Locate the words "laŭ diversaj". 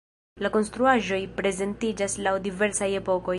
2.29-2.89